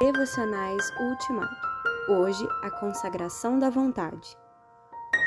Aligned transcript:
Devocionais 0.00 0.92
Ultimato. 1.00 1.56
Hoje, 2.08 2.46
a 2.62 2.70
consagração 2.70 3.58
da 3.58 3.68
vontade. 3.68 4.38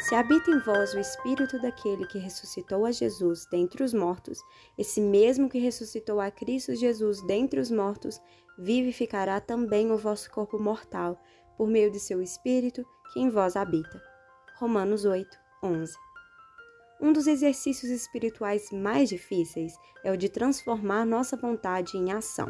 Se 0.07 0.15
habita 0.15 0.49
em 0.49 0.59
vós 0.59 0.93
o 0.93 0.99
Espírito 0.99 1.61
daquele 1.61 2.07
que 2.07 2.17
ressuscitou 2.17 2.85
a 2.85 2.91
Jesus 2.91 3.45
dentre 3.51 3.83
os 3.83 3.93
mortos, 3.93 4.41
esse 4.77 5.01
mesmo 5.01 5.49
que 5.49 5.59
ressuscitou 5.59 6.21
a 6.21 6.31
Cristo 6.31 6.73
Jesus 6.73 7.21
dentre 7.23 7.59
os 7.59 7.69
mortos, 7.69 8.21
vivificará 8.57 9.41
também 9.41 9.91
o 9.91 9.97
vosso 9.97 10.31
corpo 10.31 10.57
mortal, 10.57 11.21
por 11.57 11.67
meio 11.67 11.91
de 11.91 11.99
seu 11.99 12.21
Espírito 12.21 12.81
que 13.11 13.19
em 13.19 13.29
vós 13.29 13.57
habita. 13.57 14.01
Romanos 14.57 15.03
8, 15.03 15.37
11. 15.61 15.93
Um 17.01 17.11
dos 17.11 17.27
exercícios 17.27 17.91
espirituais 17.91 18.71
mais 18.71 19.09
difíceis 19.09 19.73
é 20.01 20.13
o 20.13 20.17
de 20.17 20.29
transformar 20.29 21.05
nossa 21.05 21.35
vontade 21.35 21.97
em 21.97 22.13
ação. 22.13 22.49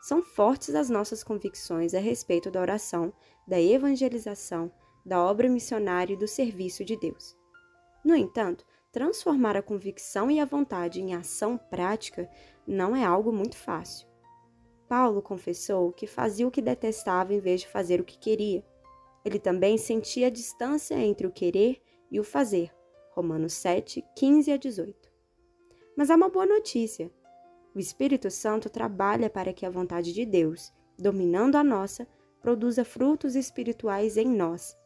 São 0.00 0.22
fortes 0.22 0.74
as 0.74 0.88
nossas 0.88 1.24
convicções 1.24 1.94
a 1.94 1.98
respeito 1.98 2.50
da 2.50 2.60
oração, 2.60 3.12
da 3.46 3.60
evangelização, 3.60 4.70
da 5.04 5.22
obra 5.22 5.48
missionária 5.48 6.14
e 6.14 6.16
do 6.16 6.28
serviço 6.28 6.84
de 6.84 6.96
Deus. 6.96 7.36
No 8.04 8.14
entanto, 8.14 8.64
transformar 8.92 9.56
a 9.56 9.62
convicção 9.62 10.30
e 10.30 10.40
a 10.40 10.44
vontade 10.44 11.00
em 11.00 11.14
ação 11.14 11.58
prática 11.58 12.28
não 12.66 12.94
é 12.94 13.04
algo 13.04 13.32
muito 13.32 13.56
fácil. 13.56 14.06
Paulo 14.88 15.20
confessou 15.20 15.92
que 15.92 16.06
fazia 16.06 16.46
o 16.48 16.50
que 16.50 16.62
detestava 16.62 17.34
em 17.34 17.40
vez 17.40 17.60
de 17.60 17.68
fazer 17.68 18.00
o 18.00 18.04
que 18.04 18.18
queria. 18.18 18.64
Ele 19.24 19.38
também 19.38 19.76
sentia 19.76 20.28
a 20.28 20.30
distância 20.30 20.94
entre 20.94 21.26
o 21.26 21.30
querer 21.30 21.82
e 22.10 22.18
o 22.18 22.24
fazer. 22.24 22.72
Romanos 23.12 23.52
7, 23.52 24.02
15 24.16 24.52
a 24.52 24.56
18. 24.56 25.12
Mas 25.96 26.10
há 26.10 26.14
uma 26.14 26.30
boa 26.30 26.46
notícia. 26.46 27.10
O 27.74 27.78
Espírito 27.78 28.30
Santo 28.30 28.70
trabalha 28.70 29.28
para 29.28 29.52
que 29.52 29.66
a 29.66 29.70
vontade 29.70 30.12
de 30.12 30.24
Deus, 30.24 30.72
dominando 30.98 31.56
a 31.56 31.64
nossa, 31.64 32.06
produza 32.40 32.84
frutos 32.84 33.36
espirituais 33.36 34.16
em 34.16 34.26
nós. 34.26 34.76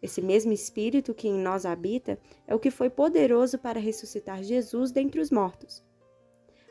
Esse 0.00 0.22
mesmo 0.22 0.52
Espírito 0.52 1.12
que 1.12 1.28
em 1.28 1.34
nós 1.34 1.66
habita 1.66 2.18
é 2.46 2.54
o 2.54 2.58
que 2.60 2.70
foi 2.70 2.88
poderoso 2.88 3.58
para 3.58 3.80
ressuscitar 3.80 4.42
Jesus 4.42 4.92
dentre 4.92 5.20
os 5.20 5.30
mortos. 5.30 5.84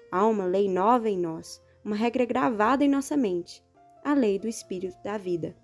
Há 0.10 0.26
uma 0.26 0.45
lei 0.45 0.70
nova 0.70 1.10
em 1.10 1.18
nós, 1.18 1.62
uma 1.84 1.95
regra 1.95 2.23
gravada 2.26 2.86
em 2.86 2.90
nossa 2.90 3.18
mente, 3.18 3.64
a 4.04 4.14
lei 4.14 4.40
do 4.40 4.48
Espírito 4.48 4.98
da 5.04 5.18
vida. 5.18 5.56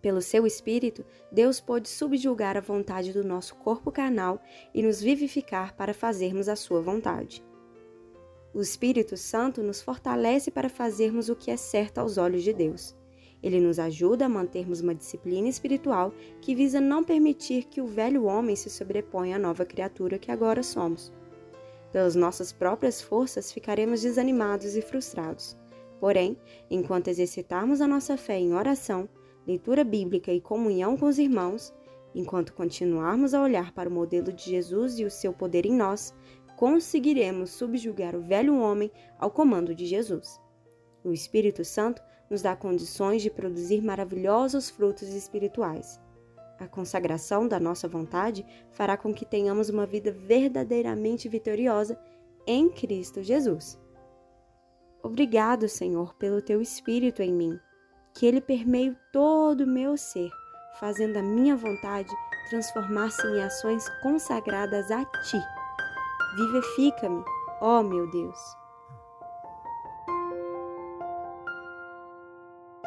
Pelo 0.00 0.20
seu 0.20 0.46
Espírito, 0.46 1.04
Deus 1.30 1.60
pôde 1.60 1.88
subjugar 1.88 2.56
a 2.56 2.60
vontade 2.60 3.12
do 3.12 3.24
nosso 3.24 3.54
corpo 3.56 3.92
carnal 3.92 4.40
e 4.74 4.82
nos 4.82 5.00
vivificar 5.00 5.74
para 5.76 5.94
fazermos 5.94 6.48
a 6.48 6.56
sua 6.56 6.80
vontade. 6.80 7.42
O 8.54 8.60
Espírito 8.60 9.16
Santo 9.16 9.64
nos 9.64 9.82
fortalece 9.82 10.48
para 10.48 10.68
fazermos 10.68 11.28
o 11.28 11.34
que 11.34 11.50
é 11.50 11.56
certo 11.56 11.98
aos 11.98 12.16
olhos 12.16 12.44
de 12.44 12.52
Deus. 12.52 12.94
Ele 13.42 13.60
nos 13.60 13.80
ajuda 13.80 14.26
a 14.26 14.28
mantermos 14.28 14.80
uma 14.80 14.94
disciplina 14.94 15.48
espiritual 15.48 16.14
que 16.40 16.54
visa 16.54 16.80
não 16.80 17.02
permitir 17.02 17.64
que 17.64 17.80
o 17.80 17.86
velho 17.88 18.26
homem 18.26 18.54
se 18.54 18.70
sobreponha 18.70 19.34
à 19.34 19.38
nova 19.40 19.64
criatura 19.64 20.20
que 20.20 20.30
agora 20.30 20.62
somos. 20.62 21.12
Pelas 21.90 22.14
nossas 22.14 22.52
próprias 22.52 23.02
forças 23.02 23.50
ficaremos 23.50 24.02
desanimados 24.02 24.76
e 24.76 24.80
frustrados. 24.80 25.56
Porém, 25.98 26.38
enquanto 26.70 27.08
exercitarmos 27.08 27.80
a 27.80 27.88
nossa 27.88 28.16
fé 28.16 28.38
em 28.38 28.54
oração, 28.54 29.08
leitura 29.44 29.82
bíblica 29.82 30.32
e 30.32 30.40
comunhão 30.40 30.96
com 30.96 31.06
os 31.06 31.18
irmãos, 31.18 31.74
enquanto 32.14 32.54
continuarmos 32.54 33.34
a 33.34 33.42
olhar 33.42 33.72
para 33.72 33.88
o 33.88 33.92
modelo 33.92 34.32
de 34.32 34.44
Jesus 34.44 34.98
e 35.00 35.04
o 35.04 35.10
seu 35.10 35.32
poder 35.32 35.66
em 35.66 35.74
nós, 35.74 36.14
conseguiremos 36.56 37.50
subjugar 37.50 38.14
o 38.14 38.22
velho 38.22 38.58
homem 38.58 38.90
ao 39.18 39.30
comando 39.30 39.74
de 39.74 39.86
Jesus. 39.86 40.40
O 41.02 41.12
Espírito 41.12 41.64
Santo 41.64 42.02
nos 42.30 42.42
dá 42.42 42.56
condições 42.56 43.22
de 43.22 43.30
produzir 43.30 43.82
maravilhosos 43.82 44.70
frutos 44.70 45.08
espirituais. 45.08 46.00
A 46.58 46.66
consagração 46.66 47.46
da 47.46 47.60
nossa 47.60 47.88
vontade 47.88 48.46
fará 48.70 48.96
com 48.96 49.12
que 49.12 49.26
tenhamos 49.26 49.68
uma 49.68 49.86
vida 49.86 50.12
verdadeiramente 50.12 51.28
vitoriosa 51.28 51.98
em 52.46 52.68
Cristo 52.70 53.22
Jesus. 53.22 53.78
Obrigado, 55.02 55.68
Senhor, 55.68 56.14
pelo 56.14 56.40
teu 56.40 56.62
Espírito 56.62 57.20
em 57.20 57.32
mim, 57.32 57.58
que 58.14 58.24
ele 58.24 58.40
permeie 58.40 58.96
todo 59.12 59.62
o 59.62 59.66
meu 59.66 59.96
ser, 59.96 60.30
fazendo 60.78 61.18
a 61.18 61.22
minha 61.22 61.56
vontade 61.56 62.10
transformar-se 62.48 63.26
em 63.26 63.42
ações 63.42 63.88
consagradas 64.02 64.90
a 64.90 65.04
ti 65.22 65.63
Vivifica-me, 66.36 67.24
ó 67.60 67.82
meu 67.82 68.10
Deus. 68.10 68.63